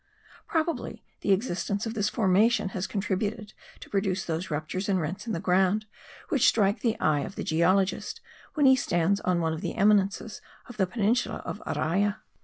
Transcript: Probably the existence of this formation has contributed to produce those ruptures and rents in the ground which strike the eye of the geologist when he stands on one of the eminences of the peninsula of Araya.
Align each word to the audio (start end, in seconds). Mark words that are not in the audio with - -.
Probably 0.47 1.03
the 1.19 1.31
existence 1.31 1.85
of 1.85 1.93
this 1.93 2.09
formation 2.09 2.69
has 2.69 2.87
contributed 2.87 3.53
to 3.81 3.89
produce 3.91 4.25
those 4.25 4.49
ruptures 4.49 4.89
and 4.89 4.99
rents 4.99 5.27
in 5.27 5.33
the 5.33 5.39
ground 5.39 5.85
which 6.29 6.47
strike 6.47 6.79
the 6.79 6.99
eye 6.99 7.19
of 7.19 7.35
the 7.35 7.43
geologist 7.43 8.19
when 8.55 8.65
he 8.65 8.75
stands 8.75 9.19
on 9.19 9.41
one 9.41 9.53
of 9.53 9.61
the 9.61 9.75
eminences 9.75 10.41
of 10.65 10.77
the 10.77 10.87
peninsula 10.87 11.43
of 11.45 11.61
Araya. 11.67 12.15